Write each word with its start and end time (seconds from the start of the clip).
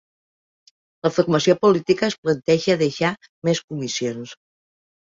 La 1.07 1.11
formació 1.17 1.57
política 1.67 2.09
es 2.09 2.17
planteja 2.25 2.79
deixar 2.87 3.17
més 3.51 3.65
comissions 3.71 4.39